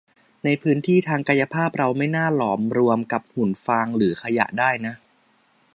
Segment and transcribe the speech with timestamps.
[0.43, 4.93] ในพื้นที่ทางกายภาพเราไม่น่าหลอมรวมกับหุ่นฟางหรือขยะได้นะ